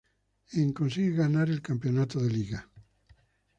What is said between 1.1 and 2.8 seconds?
ganar el campeonato de Liga.